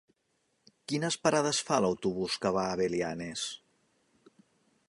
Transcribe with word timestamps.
Quines 0.91 1.17
parades 1.25 1.59
fa 1.69 1.79
l'autobús 1.87 2.39
que 2.47 2.55
va 2.57 2.65
a 2.71 2.81
Belianes? 2.83 3.45